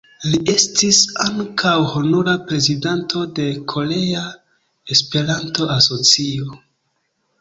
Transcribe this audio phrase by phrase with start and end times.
[0.27, 4.25] Li estis ankaŭ honora prezidanto de Korea
[4.97, 6.61] Esperanto-Asocio.